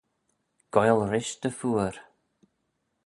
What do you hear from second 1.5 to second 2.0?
phooar.